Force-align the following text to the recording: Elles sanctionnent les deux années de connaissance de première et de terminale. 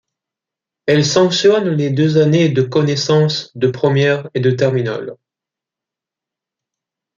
Elles 0.87 1.05
sanctionnent 1.05 1.69
les 1.75 1.91
deux 1.91 2.17
années 2.17 2.49
de 2.49 2.63
connaissance 2.63 3.55
de 3.55 3.67
première 3.67 4.31
et 4.33 4.39
de 4.39 4.49
terminale. 4.49 5.13